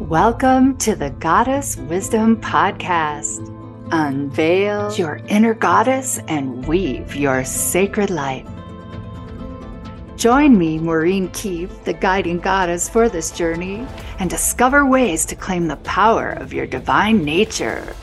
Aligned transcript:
Welcome 0.00 0.78
to 0.78 0.96
the 0.96 1.10
Goddess 1.10 1.76
Wisdom 1.76 2.40
Podcast. 2.40 3.46
Unveil 3.92 4.94
your 4.94 5.20
inner 5.28 5.52
goddess 5.52 6.18
and 6.26 6.66
weave 6.66 7.14
your 7.14 7.44
sacred 7.44 8.08
life. 8.08 8.48
Join 10.16 10.56
me, 10.56 10.78
Maureen 10.78 11.28
Keefe, 11.28 11.84
the 11.84 11.92
guiding 11.92 12.38
goddess 12.38 12.88
for 12.88 13.10
this 13.10 13.30
journey, 13.30 13.86
and 14.18 14.30
discover 14.30 14.86
ways 14.86 15.26
to 15.26 15.36
claim 15.36 15.68
the 15.68 15.76
power 15.76 16.30
of 16.30 16.54
your 16.54 16.66
divine 16.66 17.22
nature. 17.22 17.94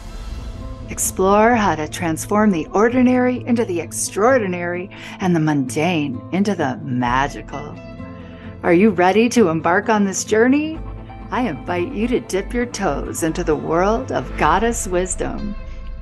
Explore 0.89 1.55
how 1.55 1.73
to 1.73 1.87
transform 1.87 2.51
the 2.51 2.67
ordinary 2.67 3.43
into 3.47 3.65
the 3.65 3.81
extraordinary 3.81 4.91
and 5.19 5.35
the 5.35 5.39
mundane 5.39 6.21
into 6.31 6.53
the 6.53 6.77
magical. 6.83 7.75
Are 8.61 8.73
you 8.73 8.91
ready 8.91 9.29
to 9.29 9.49
embark 9.49 9.89
on 9.89 10.05
this 10.05 10.23
journey? 10.23 10.79
I 11.29 11.41
invite 11.41 11.91
you 11.91 12.07
to 12.07 12.21
dip 12.21 12.53
your 12.53 12.65
toes 12.65 13.21
into 13.21 13.43
the 13.43 13.55
world 13.55 14.13
of 14.13 14.37
goddess 14.37 14.87
wisdom. 14.87 15.55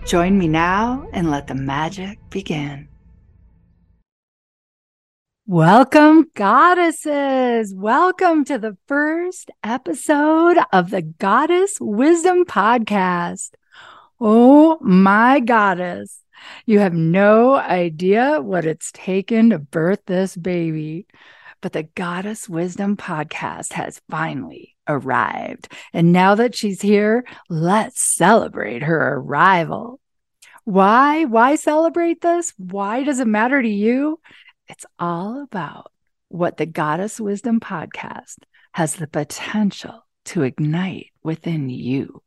Join 0.06 0.38
me 0.38 0.48
now 0.48 1.08
and 1.14 1.32
let 1.32 1.48
the 1.48 1.56
magic 1.56 2.20
begin. 2.30 2.88
Welcome, 5.48 6.30
goddesses. 6.36 7.74
Welcome 7.74 8.46
to 8.46 8.60
the 8.60 8.78
first 8.88 9.50
episode 9.64 10.58
of 10.72 10.92
the 10.92 11.02
Goddess 11.02 11.80
Wisdom 11.82 12.46
Podcast. 12.46 13.50
Oh 14.22 14.78
my 14.80 15.40
goddess. 15.40 16.20
You 16.68 16.78
have 16.80 16.94
no 16.94 17.56
idea 17.56 18.42
what 18.42 18.66
it's 18.66 18.92
taken 18.92 19.50
to 19.50 19.58
birth 19.58 20.02
this 20.06 20.38
baby. 20.38 21.08
But 21.62 21.74
the 21.74 21.84
Goddess 21.84 22.48
Wisdom 22.48 22.96
podcast 22.96 23.74
has 23.74 24.00
finally 24.08 24.75
arrived. 24.88 25.72
And 25.94 26.12
now 26.12 26.36
that 26.36 26.56
she's 26.56 26.82
here, 26.82 27.26
let's 27.50 28.02
celebrate 28.02 28.84
her 28.84 29.16
arrival. 29.16 30.00
Why? 30.64 31.26
Why 31.26 31.56
celebrate 31.56 32.22
this? 32.22 32.54
Why 32.58 33.04
does 33.04 33.20
it 33.20 33.28
matter 33.28 33.62
to 33.62 33.70
you? 33.70 34.20
It's 34.68 34.86
all 34.98 35.44
about 35.44 35.92
what 36.30 36.58
the 36.58 36.66
Goddess 36.66 37.20
Wisdom 37.20 37.60
podcast 37.60 38.38
has 38.74 38.96
the 38.96 39.08
potential 39.08 40.06
to 40.26 40.42
ignite 40.42 41.08
within 41.24 41.70
you. 41.70 42.22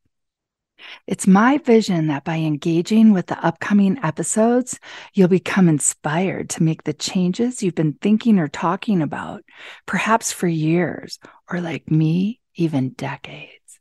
It's 1.07 1.27
my 1.27 1.59
vision 1.59 2.07
that 2.07 2.25
by 2.25 2.37
engaging 2.37 3.13
with 3.13 3.27
the 3.27 3.45
upcoming 3.45 3.99
episodes, 4.03 4.79
you'll 5.13 5.29
become 5.29 5.69
inspired 5.69 6.51
to 6.51 6.63
make 6.63 6.85
the 6.85 6.93
changes 6.93 7.63
you've 7.63 7.75
been 7.75 7.95
thinking 7.95 8.39
or 8.39 8.49
talking 8.49 9.03
about, 9.03 9.43
perhaps 9.87 10.31
for 10.33 10.47
years, 10.47 11.19
or 11.51 11.61
like 11.61 11.91
me, 11.91 12.41
even 12.59 12.91
decades. 12.91 13.81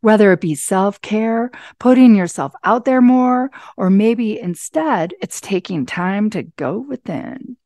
Whether 0.00 0.32
it 0.32 0.40
be 0.40 0.54
self 0.54 1.00
care, 1.02 1.50
putting 1.78 2.14
yourself 2.14 2.54
out 2.64 2.84
there 2.84 3.02
more, 3.02 3.50
or 3.76 3.90
maybe 3.90 4.38
instead 4.38 5.14
it's 5.20 5.40
taking 5.40 5.84
time 5.84 6.30
to 6.30 6.44
go 6.44 6.78
within. 6.78 7.56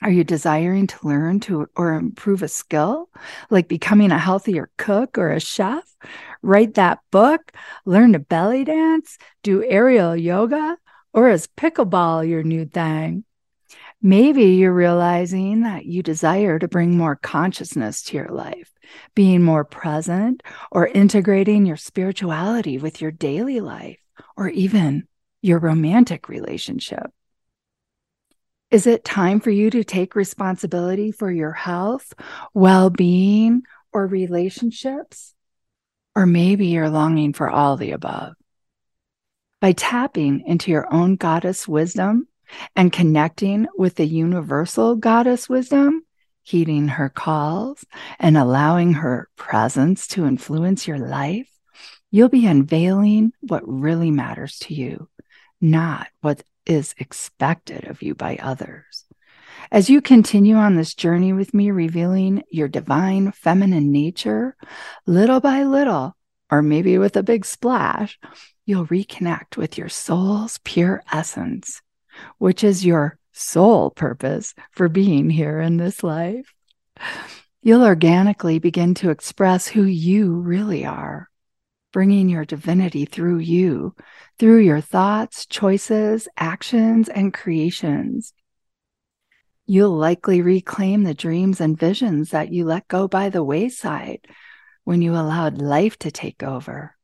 Are 0.00 0.10
you 0.10 0.22
desiring 0.22 0.86
to 0.86 1.08
learn 1.08 1.40
to 1.40 1.66
or 1.74 1.94
improve 1.94 2.42
a 2.42 2.48
skill, 2.48 3.10
like 3.50 3.66
becoming 3.66 4.12
a 4.12 4.18
healthier 4.18 4.70
cook 4.76 5.18
or 5.18 5.30
a 5.30 5.40
chef? 5.40 5.96
Write 6.40 6.74
that 6.74 7.00
book, 7.10 7.52
learn 7.84 8.12
to 8.12 8.20
belly 8.20 8.64
dance, 8.64 9.18
do 9.42 9.64
aerial 9.64 10.14
yoga, 10.14 10.78
or 11.12 11.28
is 11.28 11.48
pickleball 11.48 12.28
your 12.28 12.44
new 12.44 12.64
thing? 12.64 13.24
Maybe 14.00 14.44
you're 14.44 14.72
realizing 14.72 15.62
that 15.62 15.84
you 15.84 16.04
desire 16.04 16.58
to 16.58 16.68
bring 16.68 16.96
more 16.96 17.16
consciousness 17.16 18.02
to 18.04 18.16
your 18.16 18.28
life, 18.28 18.72
being 19.16 19.42
more 19.42 19.64
present, 19.64 20.42
or 20.70 20.86
integrating 20.86 21.66
your 21.66 21.76
spirituality 21.76 22.78
with 22.78 23.00
your 23.00 23.10
daily 23.10 23.60
life, 23.60 23.98
or 24.36 24.48
even 24.48 25.08
your 25.42 25.58
romantic 25.58 26.28
relationship. 26.28 27.10
Is 28.70 28.86
it 28.86 29.04
time 29.04 29.40
for 29.40 29.50
you 29.50 29.68
to 29.70 29.82
take 29.82 30.14
responsibility 30.14 31.10
for 31.10 31.30
your 31.30 31.52
health, 31.52 32.12
well 32.54 32.90
being, 32.90 33.62
or 33.92 34.06
relationships? 34.06 35.34
Or 36.14 36.24
maybe 36.26 36.66
you're 36.66 36.90
longing 36.90 37.32
for 37.32 37.50
all 37.50 37.76
the 37.76 37.92
above. 37.92 38.34
By 39.60 39.72
tapping 39.72 40.44
into 40.46 40.70
your 40.70 40.92
own 40.92 41.16
goddess 41.16 41.66
wisdom 41.66 42.28
and 42.76 42.92
connecting 42.92 43.66
with 43.76 43.96
the 43.96 44.06
universal 44.06 44.96
goddess 44.96 45.48
wisdom, 45.48 46.02
heeding 46.42 46.88
her 46.88 47.08
calls 47.08 47.84
and 48.18 48.36
allowing 48.36 48.94
her 48.94 49.28
presence 49.36 50.06
to 50.08 50.26
influence 50.26 50.86
your 50.86 50.98
life, 50.98 51.50
you'll 52.10 52.28
be 52.28 52.46
unveiling 52.46 53.32
what 53.40 53.62
really 53.66 54.10
matters 54.10 54.58
to 54.58 54.74
you, 54.74 55.08
not 55.60 56.08
what 56.20 56.42
is 56.64 56.94
expected 56.98 57.86
of 57.86 58.02
you 58.02 58.14
by 58.14 58.38
others. 58.40 59.04
As 59.70 59.90
you 59.90 60.00
continue 60.00 60.56
on 60.56 60.76
this 60.76 60.94
journey 60.94 61.32
with 61.32 61.52
me, 61.52 61.70
revealing 61.70 62.42
your 62.50 62.68
divine 62.68 63.32
feminine 63.32 63.92
nature, 63.92 64.56
little 65.06 65.40
by 65.40 65.64
little, 65.64 66.16
or 66.50 66.62
maybe 66.62 66.96
with 66.96 67.16
a 67.16 67.22
big 67.22 67.44
splash, 67.44 68.18
you'll 68.64 68.86
reconnect 68.86 69.56
with 69.56 69.76
your 69.76 69.88
soul's 69.88 70.58
pure 70.64 71.02
essence, 71.12 71.82
which 72.38 72.64
is 72.64 72.84
your 72.84 73.18
sole 73.32 73.90
purpose 73.90 74.54
for 74.72 74.88
being 74.88 75.30
here 75.30 75.60
in 75.60 75.76
this 75.76 76.02
life. 76.02 76.52
You'll 77.62 77.84
organically 77.84 78.58
begin 78.58 78.94
to 78.94 79.10
express 79.10 79.66
who 79.66 79.82
you 79.82 80.32
really 80.32 80.84
are 80.84 81.28
bringing 81.92 82.28
your 82.28 82.44
divinity 82.44 83.04
through 83.04 83.38
you, 83.38 83.94
through 84.38 84.58
your 84.58 84.80
thoughts, 84.80 85.46
choices, 85.46 86.28
actions, 86.36 87.08
and 87.08 87.32
creations. 87.32 88.32
You'll 89.66 89.96
likely 89.96 90.40
reclaim 90.40 91.04
the 91.04 91.14
dreams 91.14 91.60
and 91.60 91.78
visions 91.78 92.30
that 92.30 92.52
you 92.52 92.64
let 92.64 92.88
go 92.88 93.08
by 93.08 93.28
the 93.28 93.44
wayside 93.44 94.26
when 94.84 95.02
you 95.02 95.12
allowed 95.12 95.60
life 95.60 95.98
to 95.98 96.10
take 96.10 96.42
over. 96.42 96.96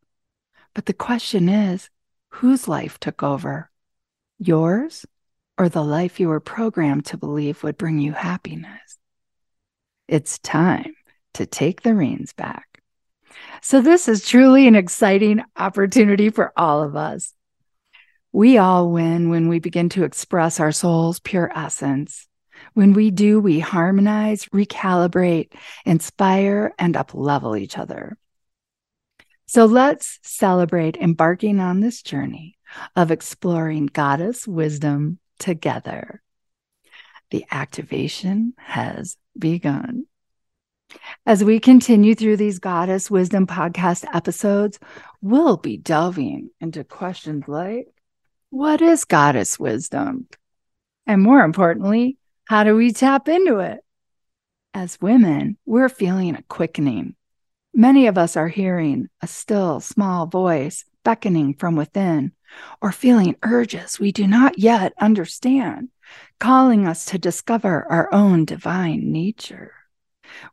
But 0.75 0.87
the 0.87 0.95
question 0.95 1.49
is 1.49 1.91
whose 2.29 2.67
life 2.69 2.99
took 2.99 3.23
over? 3.23 3.71
Yours 4.39 5.06
or 5.56 5.69
the 5.69 5.84
life 5.84 6.21
you 6.21 6.28
were 6.28 6.41
programmed 6.41 7.06
to 7.06 7.17
believe 7.17 7.62
would 7.62 7.78
bring 7.78 7.99
you 7.99 8.12
happiness? 8.12 8.99
It's 10.09 10.39
time 10.39 10.95
to 11.34 11.47
take 11.47 11.83
the 11.83 11.95
reins 11.95 12.33
back 12.33 12.75
so, 13.62 13.81
this 13.81 14.09
is 14.09 14.27
truly 14.27 14.67
an 14.67 14.75
exciting 14.75 15.43
opportunity 15.56 16.31
for 16.31 16.53
all 16.56 16.83
of 16.83 16.97
us. 16.97 17.33
We 18.33 18.59
all 18.59 18.91
win 18.91 19.31
when 19.31 19.49
we 19.49 19.59
begin 19.59 19.89
to 19.91 20.05
express 20.05 20.61
our 20.61 20.72
soul's 20.72 21.21
pure 21.21 21.51
essence. 21.55 22.27
When 22.75 22.93
we 22.93 23.11
do, 23.11 23.41
we 23.41 23.61
harmonize, 23.61 24.47
recalibrate, 24.47 25.53
inspire, 25.84 26.75
and 26.78 26.95
uplevel 26.95 27.59
each 27.59 27.78
other. 27.78 28.16
So 29.47 29.66
let's 29.66 30.19
celebrate 30.22 30.97
embarking 30.97 31.61
on 31.61 31.81
this 31.81 32.03
journey 32.03 32.56
of 32.97 33.11
exploring 33.11 33.87
goddess 33.87 34.47
wisdom 34.47 35.19
together. 35.39 36.23
The 37.31 37.45
activation 37.51 38.55
has 38.59 39.17
begun. 39.39 40.07
As 41.27 41.43
we 41.43 41.59
continue 41.59 42.15
through 42.15 42.37
these 42.37 42.59
Goddess 42.59 43.11
Wisdom 43.11 43.47
podcast 43.47 44.05
episodes, 44.15 44.79
we'll 45.21 45.57
be 45.57 45.77
delving 45.77 46.51
into 46.61 46.84
questions 46.84 47.49
like 47.49 47.89
what 48.51 48.81
is 48.81 49.05
Goddess 49.05 49.59
Wisdom? 49.59 50.29
And 51.07 51.21
more 51.21 51.41
importantly, 51.41 52.19
how 52.45 52.63
do 52.63 52.77
we 52.77 52.93
tap 52.93 53.29
into 53.29 53.59
it? 53.59 53.81
As 54.73 55.01
women, 55.01 55.57
we're 55.67 55.89
feeling 55.89 56.37
a 56.37 56.43
quickening. 56.43 57.17
Many 57.73 58.07
of 58.07 58.17
us 58.17 58.37
are 58.37 58.49
hearing 58.49 59.09
a 59.21 59.27
still 59.27 59.81
small 59.81 60.27
voice 60.27 60.84
beckoning 61.04 61.54
from 61.54 61.75
within 61.75 62.33
or 62.81 62.93
feeling 62.93 63.37
urges 63.43 63.99
we 63.99 64.13
do 64.13 64.27
not 64.27 64.59
yet 64.59 64.93
understand, 65.01 65.89
calling 66.39 66.87
us 66.87 67.05
to 67.07 67.19
discover 67.19 67.87
our 67.91 68.13
own 68.13 68.45
divine 68.45 69.11
nature. 69.13 69.73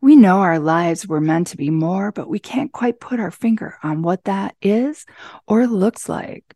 We 0.01 0.15
know 0.15 0.39
our 0.39 0.59
lives 0.59 1.07
were 1.07 1.21
meant 1.21 1.47
to 1.47 1.57
be 1.57 1.69
more, 1.69 2.11
but 2.11 2.29
we 2.29 2.39
can't 2.39 2.71
quite 2.71 2.99
put 2.99 3.19
our 3.19 3.31
finger 3.31 3.77
on 3.83 4.01
what 4.01 4.25
that 4.25 4.55
is 4.61 5.05
or 5.47 5.67
looks 5.67 6.07
like. 6.09 6.55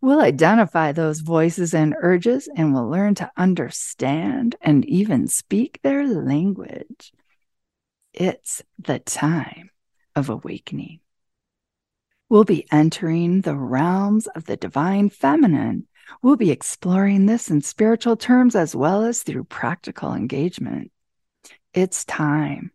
We'll 0.00 0.20
identify 0.20 0.92
those 0.92 1.20
voices 1.20 1.72
and 1.72 1.94
urges 1.98 2.48
and 2.54 2.74
we'll 2.74 2.88
learn 2.88 3.14
to 3.16 3.30
understand 3.36 4.54
and 4.60 4.84
even 4.84 5.28
speak 5.28 5.80
their 5.82 6.06
language. 6.06 7.12
It's 8.12 8.62
the 8.78 8.98
time 8.98 9.70
of 10.14 10.28
awakening. 10.28 11.00
We'll 12.34 12.42
be 12.42 12.66
entering 12.72 13.42
the 13.42 13.54
realms 13.54 14.26
of 14.26 14.46
the 14.46 14.56
divine 14.56 15.08
feminine. 15.08 15.86
We'll 16.20 16.34
be 16.34 16.50
exploring 16.50 17.26
this 17.26 17.48
in 17.48 17.62
spiritual 17.62 18.16
terms 18.16 18.56
as 18.56 18.74
well 18.74 19.04
as 19.04 19.22
through 19.22 19.44
practical 19.44 20.12
engagement. 20.12 20.90
It's 21.72 22.04
time. 22.04 22.72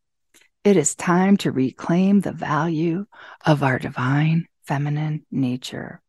it 0.63 0.77
is 0.77 0.95
time 0.95 1.35
to 1.39 1.51
reclaim 1.51 2.21
the 2.21 2.31
value 2.31 3.05
of 3.45 3.61
our 3.61 3.79
divine 3.79 4.47
feminine 4.63 5.25
nature. 5.29 6.01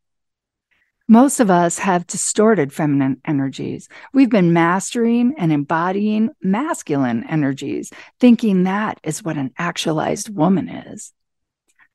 Most 1.09 1.41
of 1.41 1.51
us 1.51 1.81
have 1.81 2.07
distorted 2.07 2.73
feminine 2.73 3.21
energies. 3.25 3.89
We've 4.13 4.31
been 4.31 4.53
mastering 4.53 5.35
and 5.37 5.51
embodying 5.51 6.31
masculine 6.41 7.25
energies, 7.29 7.91
thinking 8.21 8.63
that 8.63 9.01
is 9.03 9.25
what 9.25 9.37
an 9.37 9.53
actualized 9.59 10.33
woman 10.33 10.69
is. 10.69 11.13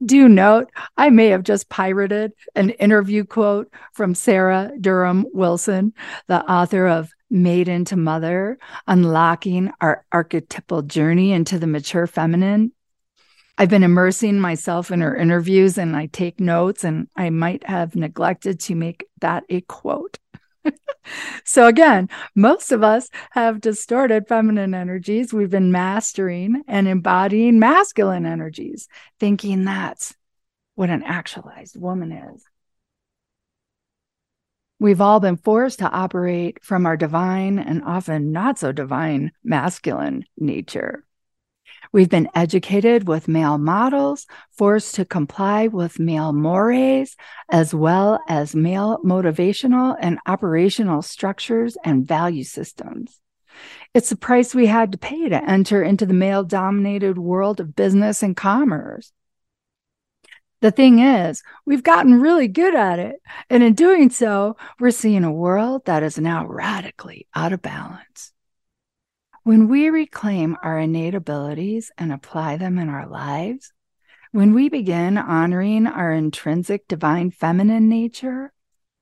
Do 0.03 0.27
note, 0.27 0.69
I 0.97 1.09
may 1.09 1.27
have 1.27 1.43
just 1.43 1.69
pirated 1.69 2.33
an 2.53 2.71
interview 2.71 3.23
quote 3.23 3.71
from 3.93 4.13
Sarah 4.13 4.71
Durham 4.79 5.25
Wilson, 5.33 5.93
the 6.27 6.43
author 6.51 6.85
of 6.87 7.11
Maiden 7.29 7.85
to 7.85 7.95
Mother 7.95 8.59
Unlocking 8.87 9.71
Our 9.79 10.05
Archetypal 10.11 10.81
Journey 10.81 11.31
into 11.31 11.57
the 11.57 11.67
Mature 11.67 12.07
Feminine. 12.07 12.73
I've 13.57 13.69
been 13.69 13.83
immersing 13.83 14.37
myself 14.37 14.91
in 14.91 14.99
her 14.99 15.15
interviews 15.15 15.77
and 15.77 15.95
I 15.95 16.07
take 16.07 16.41
notes, 16.41 16.83
and 16.83 17.07
I 17.15 17.29
might 17.29 17.65
have 17.65 17.95
neglected 17.95 18.59
to 18.61 18.75
make 18.75 19.07
that 19.21 19.45
a 19.47 19.61
quote. 19.61 20.19
So, 21.43 21.67
again, 21.67 22.09
most 22.35 22.71
of 22.71 22.83
us 22.83 23.09
have 23.31 23.61
distorted 23.61 24.27
feminine 24.27 24.73
energies. 24.73 25.33
We've 25.33 25.49
been 25.49 25.71
mastering 25.71 26.63
and 26.67 26.87
embodying 26.87 27.59
masculine 27.59 28.25
energies, 28.25 28.87
thinking 29.19 29.65
that's 29.65 30.15
what 30.75 30.89
an 30.89 31.03
actualized 31.03 31.79
woman 31.79 32.11
is. 32.11 32.43
We've 34.79 35.01
all 35.01 35.21
been 35.21 35.37
forced 35.37 35.79
to 35.79 35.89
operate 35.89 36.63
from 36.63 36.85
our 36.85 36.97
divine 36.97 37.59
and 37.59 37.81
often 37.83 38.31
not 38.33 38.59
so 38.59 38.73
divine 38.73 39.31
masculine 39.43 40.25
nature. 40.37 41.04
We've 41.95 42.09
been 42.09 42.27
educated 42.35 43.07
with 43.07 43.29
male 43.29 43.57
models, 43.57 44.27
forced 44.51 44.95
to 44.95 45.05
comply 45.05 45.67
with 45.67 45.97
male 45.97 46.33
mores, 46.33 47.15
as 47.49 47.73
well 47.73 48.19
as 48.27 48.53
male 48.53 48.99
motivational 49.05 49.95
and 50.01 50.19
operational 50.25 51.01
structures 51.03 51.77
and 51.85 52.05
value 52.05 52.43
systems. 52.43 53.21
It's 53.93 54.09
the 54.09 54.17
price 54.17 54.53
we 54.53 54.65
had 54.65 54.91
to 54.91 54.97
pay 54.97 55.29
to 55.29 55.49
enter 55.49 55.81
into 55.81 56.05
the 56.05 56.13
male 56.13 56.43
dominated 56.43 57.17
world 57.17 57.61
of 57.61 57.77
business 57.77 58.21
and 58.21 58.35
commerce. 58.35 59.13
The 60.59 60.71
thing 60.71 60.99
is, 60.99 61.43
we've 61.65 61.81
gotten 61.81 62.19
really 62.19 62.49
good 62.49 62.75
at 62.75 62.99
it. 62.99 63.21
And 63.49 63.63
in 63.63 63.73
doing 63.73 64.09
so, 64.09 64.57
we're 64.81 64.91
seeing 64.91 65.23
a 65.23 65.31
world 65.31 65.85
that 65.85 66.03
is 66.03 66.19
now 66.19 66.45
radically 66.45 67.25
out 67.33 67.53
of 67.53 67.61
balance. 67.61 68.33
When 69.45 69.67
we 69.67 69.91
reclaim 69.91 70.57
our 70.63 70.79
innate 70.79 71.13
abilities 71.13 71.91
and 71.99 72.11
apply 72.11 72.57
them 72.57 72.79
in 72.79 72.89
our 72.89 73.05
lives, 73.05 73.71
when 74.31 74.55
we 74.55 74.69
begin 74.69 75.19
honoring 75.19 75.85
our 75.85 76.11
intrinsic 76.11 76.87
divine 76.87 77.29
feminine 77.29 77.87
nature, 77.87 78.51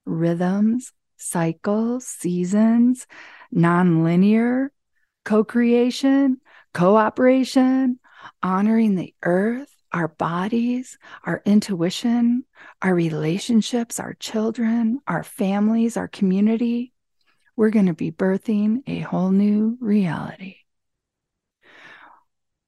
rhythms, 0.03 0.91
cycles, 1.15 2.05
seasons, 2.05 3.07
nonlinear, 3.55 4.67
co 5.23 5.45
creation, 5.45 6.41
cooperation, 6.73 8.01
honoring 8.43 8.95
the 8.95 9.15
earth, 9.23 9.73
our 9.93 10.09
bodies, 10.09 10.97
our 11.23 11.41
intuition, 11.45 12.43
our 12.81 12.93
relationships, 12.93 13.97
our 13.97 14.13
children, 14.15 14.99
our 15.07 15.23
families, 15.23 15.95
our 15.95 16.09
community, 16.09 16.92
we're 17.55 17.69
going 17.69 17.85
to 17.85 17.93
be 17.93 18.11
birthing 18.11 18.81
a 18.87 18.99
whole 18.99 19.31
new 19.31 19.77
reality. 19.79 20.57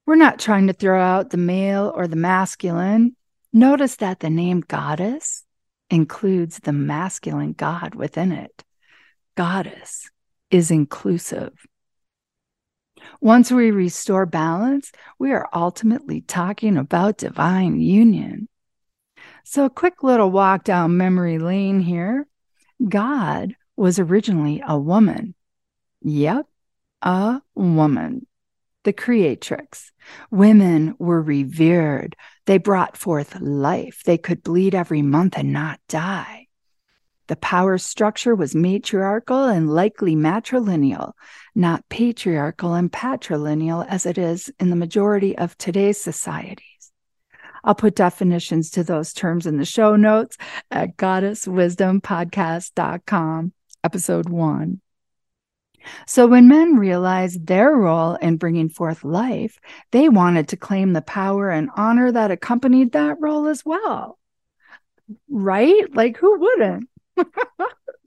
We're 0.06 0.16
not 0.16 0.38
trying 0.38 0.68
to 0.68 0.72
throw 0.72 1.00
out 1.00 1.30
the 1.30 1.36
male 1.36 1.92
or 1.94 2.06
the 2.06 2.16
masculine. 2.16 3.16
Notice 3.52 3.96
that 3.96 4.20
the 4.20 4.30
name 4.30 4.60
goddess 4.60 5.44
includes 5.90 6.60
the 6.60 6.72
masculine 6.72 7.52
god 7.52 7.94
within 7.94 8.30
it. 8.30 8.64
Goddess 9.36 10.08
is 10.50 10.70
inclusive. 10.70 11.52
Once 13.20 13.50
we 13.50 13.70
restore 13.70 14.26
balance, 14.26 14.92
we 15.18 15.32
are 15.32 15.48
ultimately 15.52 16.20
talking 16.20 16.76
about 16.76 17.18
divine 17.18 17.80
union. 17.80 18.48
So, 19.44 19.64
a 19.64 19.70
quick 19.70 20.02
little 20.02 20.30
walk 20.30 20.64
down 20.64 20.96
memory 20.96 21.38
lane 21.38 21.80
here. 21.80 22.26
God 22.86 23.54
was 23.76 23.98
originally 23.98 24.62
a 24.66 24.78
woman. 24.78 25.34
Yep, 26.02 26.46
a 27.02 27.40
woman. 27.54 28.26
The 28.84 28.92
creatrix. 28.92 29.92
Women 30.30 30.94
were 30.98 31.20
revered. 31.20 32.16
They 32.46 32.58
brought 32.58 32.96
forth 32.96 33.40
life. 33.40 34.02
They 34.04 34.18
could 34.18 34.42
bleed 34.42 34.74
every 34.74 35.02
month 35.02 35.36
and 35.36 35.52
not 35.52 35.80
die. 35.88 36.46
The 37.28 37.36
power 37.36 37.76
structure 37.78 38.36
was 38.36 38.54
matriarchal 38.54 39.46
and 39.46 39.68
likely 39.68 40.14
matrilineal, 40.14 41.14
not 41.56 41.88
patriarchal 41.88 42.74
and 42.74 42.92
patrilineal 42.92 43.84
as 43.88 44.06
it 44.06 44.16
is 44.16 44.48
in 44.60 44.70
the 44.70 44.76
majority 44.76 45.36
of 45.36 45.58
today's 45.58 46.00
societies. 46.00 46.92
I'll 47.64 47.74
put 47.74 47.96
definitions 47.96 48.70
to 48.70 48.84
those 48.84 49.12
terms 49.12 49.44
in 49.44 49.56
the 49.56 49.64
show 49.64 49.96
notes 49.96 50.36
at 50.70 50.96
goddesswisdompodcast.com 50.96 53.52
episode 53.86 54.28
one. 54.28 54.80
So, 56.08 56.26
when 56.26 56.48
men 56.48 56.76
realized 56.76 57.46
their 57.46 57.70
role 57.70 58.16
in 58.16 58.36
bringing 58.36 58.68
forth 58.68 59.04
life, 59.04 59.60
they 59.92 60.08
wanted 60.08 60.48
to 60.48 60.56
claim 60.56 60.92
the 60.92 61.02
power 61.02 61.48
and 61.48 61.70
honor 61.76 62.10
that 62.10 62.32
accompanied 62.32 62.90
that 62.92 63.20
role 63.20 63.46
as 63.46 63.64
well. 63.64 64.18
Right? 65.28 65.94
Like, 65.94 66.16
who 66.16 66.40
wouldn't? 66.40 66.88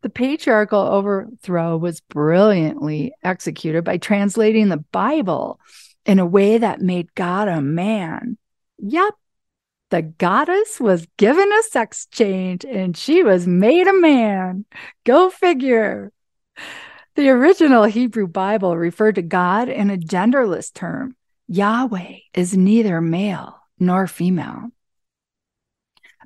the 0.00 0.10
patriarchal 0.12 0.80
overthrow 0.80 1.76
was 1.76 2.00
brilliantly 2.00 3.12
executed 3.22 3.84
by 3.84 3.98
translating 3.98 4.70
the 4.70 4.84
Bible 4.90 5.60
in 6.06 6.18
a 6.18 6.26
way 6.26 6.56
that 6.56 6.80
made 6.80 7.14
God 7.14 7.48
a 7.48 7.60
man. 7.60 8.38
Yep, 8.78 9.12
the 9.90 10.02
goddess 10.02 10.80
was 10.80 11.06
given 11.16 11.52
a 11.52 11.62
sex 11.64 12.06
change 12.06 12.64
and 12.64 12.96
she 12.96 13.22
was 13.22 13.46
made 13.46 13.86
a 13.86 13.92
man. 13.92 14.64
Go 15.04 15.30
figure. 15.30 16.12
The 17.16 17.28
original 17.28 17.84
Hebrew 17.84 18.28
Bible 18.28 18.76
referred 18.76 19.16
to 19.16 19.22
God 19.22 19.68
in 19.68 19.90
a 19.90 19.96
genderless 19.96 20.72
term. 20.72 21.16
Yahweh 21.48 22.18
is 22.32 22.56
neither 22.56 23.00
male 23.00 23.58
nor 23.78 24.06
female. 24.06 24.68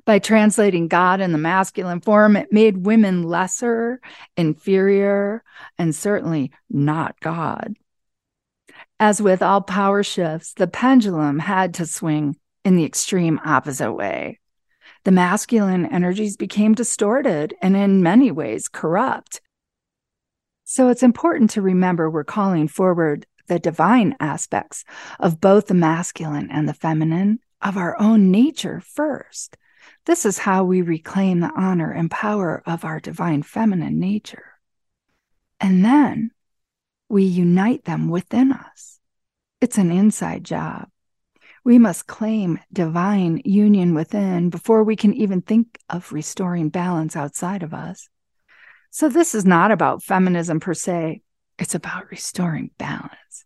By 0.05 0.19
translating 0.19 0.87
God 0.87 1.19
in 1.19 1.31
the 1.31 1.39
masculine 1.39 1.99
form, 1.99 2.35
it 2.35 2.53
made 2.53 2.85
women 2.85 3.23
lesser, 3.23 3.99
inferior, 4.37 5.43
and 5.79 5.95
certainly 5.95 6.51
not 6.69 7.19
God. 7.19 7.75
As 8.99 9.19
with 9.19 9.41
all 9.41 9.61
power 9.61 10.03
shifts, 10.03 10.53
the 10.53 10.67
pendulum 10.67 11.39
had 11.39 11.73
to 11.75 11.87
swing 11.87 12.35
in 12.65 12.75
the 12.75 12.83
extreme 12.83 13.39
opposite 13.45 13.93
way. 13.93 14.39
The 15.05 15.11
masculine 15.11 15.85
energies 15.85 16.35
became 16.35 16.73
distorted 16.73 17.53
and 17.61 17.77
in 17.77 18.03
many 18.03 18.31
ways 18.31 18.67
corrupt. 18.67 19.39
So 20.63 20.89
it's 20.89 21.03
important 21.03 21.51
to 21.51 21.61
remember 21.61 22.09
we're 22.09 22.23
calling 22.23 22.67
forward 22.67 23.27
the 23.47 23.59
divine 23.59 24.15
aspects 24.19 24.83
of 25.19 25.39
both 25.39 25.67
the 25.67 25.75
masculine 25.75 26.49
and 26.51 26.67
the 26.67 26.73
feminine 26.73 27.39
of 27.61 27.77
our 27.77 27.95
own 28.01 28.31
nature 28.31 28.81
first. 28.81 29.57
This 30.05 30.25
is 30.25 30.39
how 30.39 30.63
we 30.63 30.81
reclaim 30.81 31.39
the 31.39 31.53
honor 31.55 31.91
and 31.91 32.09
power 32.09 32.63
of 32.65 32.83
our 32.83 32.99
divine 32.99 33.43
feminine 33.43 33.99
nature. 33.99 34.53
And 35.59 35.85
then 35.85 36.31
we 37.09 37.23
unite 37.23 37.85
them 37.85 38.09
within 38.09 38.51
us. 38.51 38.99
It's 39.61 39.77
an 39.77 39.91
inside 39.91 40.43
job. 40.43 40.89
We 41.65 41.79
must 41.79 42.05
claim 42.05 42.59
divine 42.71 43.41
union 43.43 43.95
within 43.95 44.51
before 44.51 44.83
we 44.83 44.95
can 44.95 45.15
even 45.15 45.41
think 45.41 45.79
of 45.89 46.13
restoring 46.13 46.69
balance 46.69 47.15
outside 47.15 47.63
of 47.63 47.73
us. 47.73 48.07
So, 48.91 49.09
this 49.09 49.33
is 49.33 49.45
not 49.45 49.71
about 49.71 50.03
feminism 50.03 50.59
per 50.59 50.75
se, 50.75 51.21
it's 51.57 51.73
about 51.73 52.11
restoring 52.11 52.69
balance. 52.77 53.45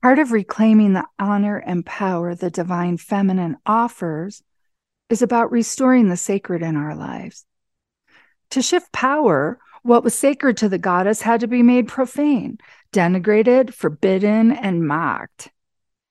Part 0.00 0.18
of 0.18 0.32
reclaiming 0.32 0.94
the 0.94 1.04
honor 1.18 1.58
and 1.58 1.84
power 1.84 2.34
the 2.34 2.50
divine 2.50 2.96
feminine 2.96 3.58
offers 3.66 4.42
is 5.10 5.20
about 5.20 5.52
restoring 5.52 6.08
the 6.08 6.16
sacred 6.16 6.62
in 6.62 6.76
our 6.76 6.94
lives. 6.94 7.44
To 8.52 8.62
shift 8.62 8.90
power, 8.92 9.58
what 9.82 10.02
was 10.02 10.14
sacred 10.14 10.56
to 10.58 10.68
the 10.70 10.78
goddess 10.78 11.20
had 11.20 11.40
to 11.40 11.46
be 11.46 11.62
made 11.62 11.88
profane, 11.88 12.56
denigrated, 12.90 13.74
forbidden, 13.74 14.50
and 14.50 14.86
mocked. 14.86 15.50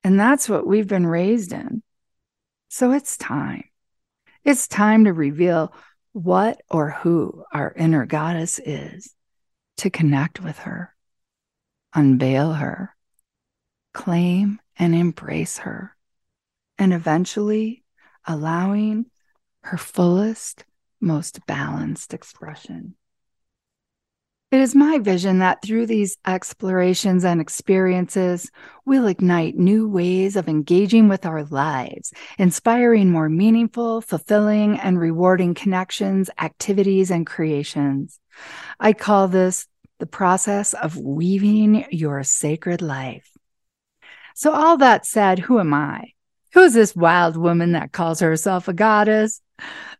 And 0.05 0.19
that's 0.19 0.47
what 0.47 0.67
we've 0.67 0.87
been 0.87 1.07
raised 1.07 1.51
in. 1.51 1.81
So 2.67 2.91
it's 2.91 3.17
time. 3.17 3.63
It's 4.43 4.67
time 4.67 5.05
to 5.05 5.13
reveal 5.13 5.73
what 6.11 6.61
or 6.69 6.91
who 6.91 7.43
our 7.51 7.73
inner 7.75 8.05
goddess 8.05 8.59
is, 8.59 9.15
to 9.77 9.89
connect 9.89 10.39
with 10.39 10.59
her, 10.59 10.93
unveil 11.95 12.53
her, 12.53 12.95
claim 13.95 14.59
and 14.77 14.93
embrace 14.93 15.57
her, 15.57 15.97
and 16.77 16.93
eventually 16.93 17.83
allowing 18.27 19.07
her 19.63 19.77
fullest, 19.77 20.65
most 21.01 21.47
balanced 21.47 22.13
expression. 22.13 22.95
It 24.51 24.59
is 24.59 24.75
my 24.75 24.99
vision 24.99 25.39
that 25.39 25.61
through 25.61 25.87
these 25.87 26.17
explorations 26.25 27.25
and 27.25 27.41
experiences, 27.41 28.49
we'll 28.85 29.07
ignite 29.07 29.57
new 29.57 29.89
ways 29.89 30.35
of 30.35 30.47
engaging 30.47 31.09
with 31.09 31.25
our 31.25 31.43
lives, 31.43 32.13
inspiring 32.37 33.11
more 33.11 33.27
meaningful, 33.27 34.01
fulfilling, 34.01 34.79
and 34.79 34.99
rewarding 34.99 35.55
connections, 35.55 36.29
activities, 36.39 37.09
and 37.09 37.25
creations. 37.25 38.19
I 38.79 38.93
call 38.93 39.27
this 39.27 39.67
the 39.99 40.05
process 40.05 40.73
of 40.73 40.95
weaving 40.95 41.85
your 41.89 42.23
sacred 42.23 42.81
life. 42.81 43.29
So, 44.35 44.53
all 44.53 44.77
that 44.77 45.05
said, 45.05 45.39
who 45.39 45.59
am 45.59 45.73
I? 45.73 46.11
Who's 46.53 46.73
this 46.73 46.95
wild 46.95 47.35
woman 47.35 47.71
that 47.71 47.91
calls 47.91 48.19
herself 48.19 48.67
a 48.67 48.73
goddess? 48.73 49.41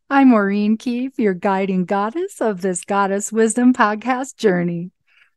I'm 0.10 0.30
Maureen 0.30 0.78
Keefe, 0.78 1.18
your 1.18 1.34
guiding 1.34 1.86
goddess 1.86 2.40
of 2.40 2.62
this 2.62 2.86
Goddess 2.86 3.32
Wisdom 3.32 3.74
podcast 3.74 4.38
journey. 4.38 4.92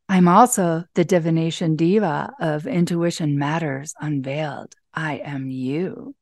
I'm 0.08 0.28
also 0.28 0.84
the 0.94 1.04
divination 1.04 1.74
diva 1.74 2.32
of 2.38 2.66
Intuition 2.66 3.38
Matters 3.38 3.94
Unveiled. 4.00 4.74
I 4.92 5.16
am 5.24 5.48
you. 5.50 6.14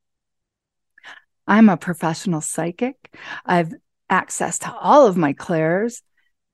I'm 1.46 1.68
a 1.68 1.76
professional 1.76 2.40
psychic. 2.40 3.14
I've 3.44 3.72
access 4.08 4.60
to 4.60 4.72
all 4.72 5.06
of 5.06 5.16
my 5.16 5.32
clairs, 5.32 6.02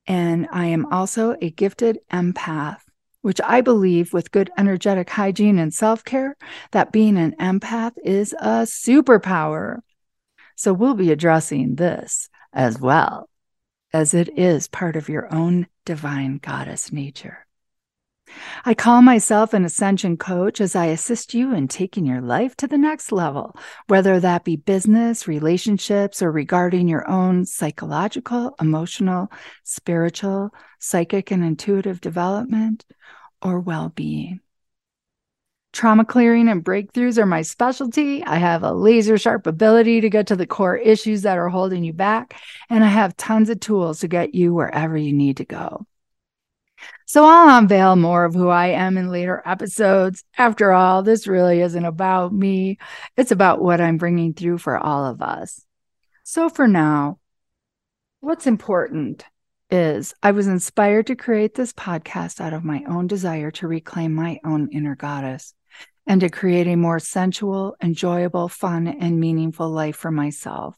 and 0.07 0.47
I 0.51 0.65
am 0.67 0.87
also 0.87 1.35
a 1.41 1.51
gifted 1.51 1.99
empath, 2.11 2.79
which 3.21 3.39
I 3.43 3.61
believe 3.61 4.13
with 4.13 4.31
good 4.31 4.49
energetic 4.57 5.09
hygiene 5.09 5.59
and 5.59 5.73
self 5.73 6.03
care, 6.03 6.35
that 6.71 6.91
being 6.91 7.17
an 7.17 7.35
empath 7.39 7.93
is 8.03 8.33
a 8.33 8.63
superpower. 8.65 9.81
So 10.55 10.73
we'll 10.73 10.95
be 10.95 11.11
addressing 11.11 11.75
this 11.75 12.29
as 12.51 12.79
well, 12.79 13.29
as 13.91 14.13
it 14.13 14.37
is 14.37 14.67
part 14.67 14.95
of 14.95 15.09
your 15.09 15.33
own 15.33 15.67
divine 15.85 16.37
goddess 16.37 16.91
nature. 16.91 17.45
I 18.65 18.73
call 18.73 19.01
myself 19.01 19.53
an 19.53 19.65
ascension 19.65 20.17
coach 20.17 20.61
as 20.61 20.75
I 20.75 20.85
assist 20.87 21.33
you 21.33 21.53
in 21.53 21.67
taking 21.67 22.05
your 22.05 22.21
life 22.21 22.55
to 22.57 22.67
the 22.67 22.77
next 22.77 23.11
level, 23.11 23.55
whether 23.87 24.19
that 24.19 24.43
be 24.43 24.55
business, 24.55 25.27
relationships, 25.27 26.21
or 26.21 26.31
regarding 26.31 26.87
your 26.87 27.07
own 27.09 27.45
psychological, 27.45 28.55
emotional, 28.59 29.31
spiritual, 29.63 30.51
psychic, 30.79 31.31
and 31.31 31.43
intuitive 31.43 32.01
development 32.01 32.85
or 33.41 33.59
well 33.59 33.89
being. 33.89 34.39
Trauma 35.73 36.05
clearing 36.05 36.47
and 36.49 36.63
breakthroughs 36.63 37.17
are 37.17 37.25
my 37.25 37.41
specialty. 37.41 38.23
I 38.23 38.37
have 38.37 38.61
a 38.61 38.71
laser 38.71 39.17
sharp 39.17 39.47
ability 39.47 40.01
to 40.01 40.09
get 40.09 40.27
to 40.27 40.35
the 40.35 40.45
core 40.45 40.77
issues 40.77 41.23
that 41.23 41.39
are 41.39 41.49
holding 41.49 41.83
you 41.83 41.93
back, 41.93 42.39
and 42.69 42.83
I 42.83 42.87
have 42.87 43.17
tons 43.17 43.49
of 43.49 43.59
tools 43.59 44.01
to 44.01 44.07
get 44.07 44.35
you 44.35 44.53
wherever 44.53 44.95
you 44.95 45.11
need 45.11 45.37
to 45.37 45.45
go. 45.45 45.87
So 47.07 47.25
I'll 47.25 47.57
unveil 47.57 47.95
more 47.95 48.23
of 48.23 48.35
who 48.35 48.49
I 48.49 48.67
am 48.67 48.97
in 48.97 49.09
later 49.09 49.41
episodes. 49.45 50.23
After 50.37 50.71
all, 50.71 51.01
this 51.01 51.25
really 51.25 51.59
isn't 51.61 51.85
about 51.85 52.31
me, 52.31 52.77
it's 53.17 53.31
about 53.31 53.59
what 53.59 53.81
I'm 53.81 53.97
bringing 53.97 54.33
through 54.33 54.59
for 54.59 54.77
all 54.77 55.05
of 55.05 55.23
us. 55.23 55.65
So 56.23 56.49
for 56.49 56.67
now, 56.67 57.19
what's 58.19 58.45
important 58.45 59.25
is 59.71 60.13
I 60.21 60.31
was 60.31 60.45
inspired 60.45 61.07
to 61.07 61.15
create 61.15 61.55
this 61.55 61.73
podcast 61.73 62.39
out 62.39 62.53
of 62.53 62.63
my 62.63 62.83
own 62.87 63.07
desire 63.07 63.49
to 63.51 63.67
reclaim 63.67 64.13
my 64.13 64.39
own 64.45 64.69
inner 64.71 64.95
goddess 64.95 65.55
and 66.05 66.21
to 66.21 66.29
create 66.29 66.67
a 66.67 66.75
more 66.75 66.99
sensual, 66.99 67.75
enjoyable, 67.81 68.49
fun, 68.49 68.87
and 68.87 69.19
meaningful 69.19 69.69
life 69.69 69.95
for 69.95 70.11
myself. 70.11 70.75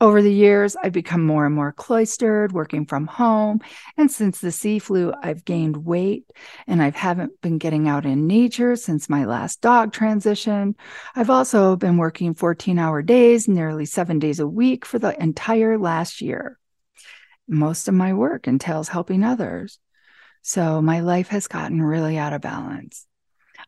Over 0.00 0.22
the 0.22 0.32
years, 0.32 0.76
I've 0.76 0.92
become 0.92 1.26
more 1.26 1.44
and 1.44 1.54
more 1.54 1.72
cloistered, 1.72 2.52
working 2.52 2.86
from 2.86 3.08
home. 3.08 3.60
And 3.96 4.08
since 4.08 4.38
the 4.38 4.52
sea 4.52 4.78
flu, 4.78 5.12
I've 5.20 5.44
gained 5.44 5.84
weight 5.84 6.24
and 6.68 6.80
I 6.80 6.90
haven't 6.90 7.40
been 7.40 7.58
getting 7.58 7.88
out 7.88 8.06
in 8.06 8.28
nature 8.28 8.76
since 8.76 9.08
my 9.08 9.24
last 9.24 9.60
dog 9.60 9.92
transition. 9.92 10.76
I've 11.16 11.30
also 11.30 11.74
been 11.74 11.96
working 11.96 12.34
14 12.34 12.78
hour 12.78 13.02
days, 13.02 13.48
nearly 13.48 13.86
seven 13.86 14.20
days 14.20 14.38
a 14.38 14.46
week 14.46 14.84
for 14.84 15.00
the 15.00 15.20
entire 15.20 15.76
last 15.76 16.20
year. 16.20 16.60
Most 17.48 17.88
of 17.88 17.94
my 17.94 18.12
work 18.12 18.46
entails 18.46 18.88
helping 18.88 19.24
others. 19.24 19.80
So 20.42 20.80
my 20.80 21.00
life 21.00 21.28
has 21.28 21.48
gotten 21.48 21.82
really 21.82 22.16
out 22.18 22.32
of 22.32 22.40
balance. 22.40 23.07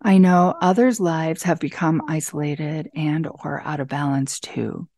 I 0.03 0.19
know 0.19 0.55
others' 0.61 0.99
lives 0.99 1.43
have 1.43 1.61
become 1.61 2.03
isolated 2.09 2.91
and 2.95 3.27
or 3.27 3.61
out 3.65 3.81
of 3.81 3.89
balance 3.89 4.41
too. 4.41 4.89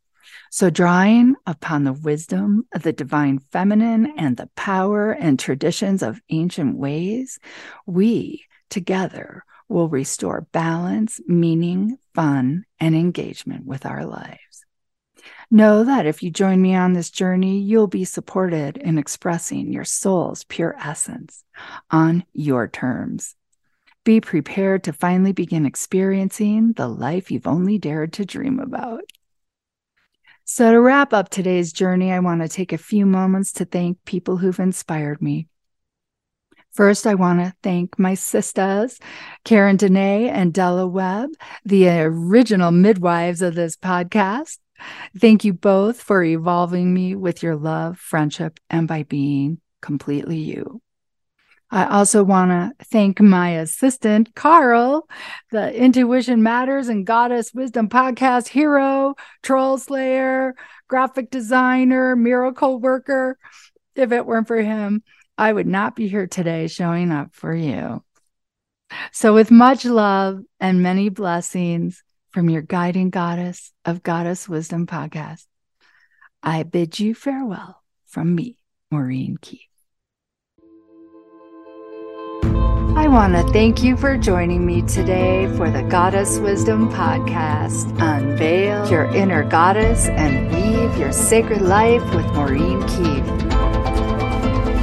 So 0.50 0.70
drawing 0.70 1.34
upon 1.46 1.84
the 1.84 1.92
wisdom 1.92 2.66
of 2.74 2.82
the 2.82 2.92
divine 2.92 3.38
feminine 3.50 4.14
and 4.16 4.36
the 4.36 4.50
power 4.54 5.10
and 5.10 5.38
traditions 5.38 6.02
of 6.02 6.20
ancient 6.30 6.76
ways, 6.76 7.38
we 7.86 8.44
together 8.70 9.44
will 9.68 9.88
restore 9.88 10.46
balance, 10.52 11.20
meaning, 11.26 11.96
fun, 12.14 12.64
and 12.78 12.94
engagement 12.94 13.66
with 13.66 13.86
our 13.86 14.04
lives. 14.04 14.38
Know 15.50 15.84
that 15.84 16.06
if 16.06 16.22
you 16.22 16.30
join 16.30 16.60
me 16.60 16.74
on 16.74 16.92
this 16.92 17.10
journey, 17.10 17.58
you'll 17.58 17.86
be 17.86 18.04
supported 18.04 18.76
in 18.76 18.98
expressing 18.98 19.72
your 19.72 19.84
soul's 19.84 20.44
pure 20.44 20.76
essence 20.78 21.44
on 21.90 22.24
your 22.32 22.68
terms. 22.68 23.34
Be 24.04 24.20
prepared 24.20 24.82
to 24.84 24.92
finally 24.92 25.32
begin 25.32 25.64
experiencing 25.64 26.72
the 26.72 26.88
life 26.88 27.30
you've 27.30 27.46
only 27.46 27.78
dared 27.78 28.12
to 28.14 28.24
dream 28.24 28.58
about. 28.58 29.02
So, 30.44 30.72
to 30.72 30.80
wrap 30.80 31.12
up 31.12 31.28
today's 31.28 31.72
journey, 31.72 32.12
I 32.12 32.18
want 32.18 32.42
to 32.42 32.48
take 32.48 32.72
a 32.72 32.78
few 32.78 33.06
moments 33.06 33.52
to 33.52 33.64
thank 33.64 34.04
people 34.04 34.38
who've 34.38 34.58
inspired 34.58 35.22
me. 35.22 35.46
First, 36.72 37.06
I 37.06 37.14
want 37.14 37.40
to 37.40 37.54
thank 37.62 37.96
my 37.96 38.14
sisters, 38.14 38.98
Karen 39.44 39.76
Dene 39.76 40.28
and 40.28 40.52
Della 40.52 40.86
Webb, 40.86 41.30
the 41.64 41.88
original 42.00 42.72
midwives 42.72 43.40
of 43.40 43.54
this 43.54 43.76
podcast. 43.76 44.58
Thank 45.16 45.44
you 45.44 45.52
both 45.52 46.02
for 46.02 46.24
evolving 46.24 46.92
me 46.92 47.14
with 47.14 47.42
your 47.42 47.54
love, 47.54 47.98
friendship, 47.98 48.58
and 48.68 48.88
by 48.88 49.04
being 49.04 49.60
completely 49.80 50.38
you. 50.38 50.82
I 51.72 51.86
also 51.86 52.22
want 52.22 52.50
to 52.50 52.84
thank 52.84 53.18
my 53.18 53.52
assistant, 53.52 54.34
Carl, 54.34 55.08
the 55.50 55.74
Intuition 55.74 56.42
Matters 56.42 56.88
and 56.88 57.06
Goddess 57.06 57.54
Wisdom 57.54 57.88
podcast 57.88 58.48
hero, 58.48 59.14
troll 59.42 59.78
slayer, 59.78 60.54
graphic 60.86 61.30
designer, 61.30 62.14
miracle 62.14 62.78
worker. 62.78 63.38
If 63.94 64.12
it 64.12 64.26
weren't 64.26 64.48
for 64.48 64.60
him, 64.60 65.02
I 65.38 65.50
would 65.50 65.66
not 65.66 65.96
be 65.96 66.08
here 66.08 66.26
today 66.26 66.66
showing 66.66 67.10
up 67.10 67.34
for 67.34 67.54
you. 67.54 68.04
So, 69.10 69.32
with 69.32 69.50
much 69.50 69.86
love 69.86 70.42
and 70.60 70.82
many 70.82 71.08
blessings 71.08 72.04
from 72.32 72.50
your 72.50 72.60
guiding 72.60 73.08
goddess 73.08 73.72
of 73.86 74.02
Goddess 74.02 74.46
Wisdom 74.46 74.86
podcast, 74.86 75.46
I 76.42 76.64
bid 76.64 77.00
you 77.00 77.14
farewell 77.14 77.82
from 78.04 78.34
me, 78.34 78.58
Maureen 78.90 79.38
Keefe. 79.40 79.71
I 82.94 83.08
want 83.08 83.32
to 83.34 83.42
thank 83.52 83.82
you 83.82 83.96
for 83.96 84.18
joining 84.18 84.66
me 84.66 84.82
today 84.82 85.46
for 85.56 85.70
the 85.70 85.82
Goddess 85.82 86.38
Wisdom 86.38 86.90
Podcast. 86.90 87.90
Unveil 87.98 88.90
your 88.90 89.06
inner 89.14 89.44
goddess 89.44 90.06
and 90.08 90.52
weave 90.52 90.98
your 90.98 91.10
sacred 91.10 91.62
life 91.62 92.02
with 92.14 92.26
Maureen 92.34 92.80
Keefe. 92.82 93.26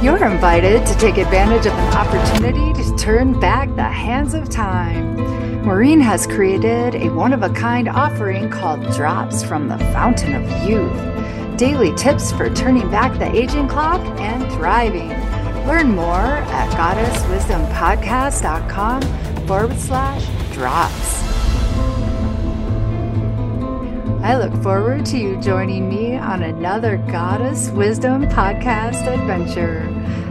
You're 0.02 0.24
invited 0.24 0.84
to 0.86 0.98
take 0.98 1.18
advantage 1.18 1.66
of 1.66 1.72
an 1.72 1.94
opportunity 1.94 2.82
to 2.82 2.96
turn 2.96 3.38
back 3.38 3.74
the 3.76 3.84
hands 3.84 4.34
of 4.34 4.50
time. 4.50 5.14
Maureen 5.62 6.00
has 6.00 6.26
created 6.26 6.96
a 6.96 7.10
one 7.10 7.32
of 7.32 7.42
a 7.44 7.50
kind 7.50 7.88
offering 7.88 8.50
called 8.50 8.82
Drops 8.92 9.44
from 9.44 9.68
the 9.68 9.78
Fountain 9.78 10.34
of 10.34 10.68
Youth 10.68 11.56
daily 11.60 11.94
tips 11.94 12.32
for 12.32 12.48
turning 12.54 12.90
back 12.90 13.12
the 13.18 13.30
aging 13.36 13.68
clock 13.68 14.00
and 14.18 14.50
thriving. 14.54 15.29
Learn 15.66 15.94
more 15.94 16.06
at 16.06 16.70
goddesswisdompodcast.com 16.70 19.02
forward 19.46 19.78
slash 19.78 20.26
drops. 20.52 21.20
I 24.22 24.36
look 24.36 24.54
forward 24.62 25.06
to 25.06 25.18
you 25.18 25.40
joining 25.40 25.88
me 25.88 26.16
on 26.16 26.42
another 26.42 26.98
Goddess 26.98 27.70
Wisdom 27.70 28.28
podcast 28.28 29.06
adventure. 29.06 29.78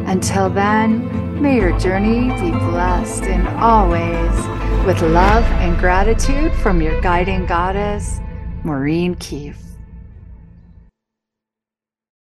Until 0.05 0.49
then, 0.49 1.41
may 1.41 1.57
your 1.57 1.77
journey 1.79 2.29
be 2.39 2.51
blessed 2.51 3.23
in 3.23 3.45
all 3.47 3.89
ways 3.89 4.47
with 4.85 5.01
love 5.01 5.43
and 5.43 5.77
gratitude 5.77 6.53
from 6.53 6.81
your 6.81 7.01
guiding 7.01 7.45
goddess, 7.45 8.19
Maureen 8.63 9.15
Keefe. 9.15 9.68